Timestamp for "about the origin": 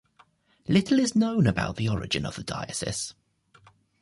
1.45-2.25